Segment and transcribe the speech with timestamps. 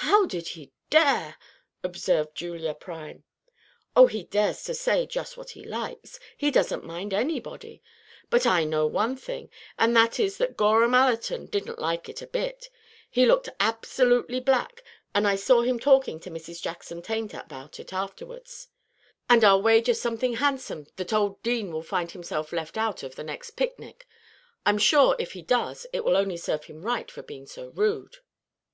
[0.00, 1.36] "How did he dare?"
[1.84, 3.24] observed Julia Prime.
[3.94, 6.18] "Oh, he dares to say just what he likes.
[6.38, 7.82] He doesn't mind anybody.
[8.30, 12.26] But I know one thing, and that is that Gorham Allerton didn't like it a
[12.26, 12.70] bit.
[13.10, 14.82] He looked absolutely black,
[15.14, 16.62] and I saw him talking to Mrs.
[16.62, 18.48] Jackson Tainter about it afterward;
[19.28, 23.22] and I'll wager something handsome that old Deane will find himself left out of the
[23.22, 24.06] next picnic.
[24.64, 28.16] I'm sure, if he does, it will only serve him right for being so rude."